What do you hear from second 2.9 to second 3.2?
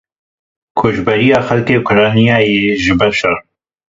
ber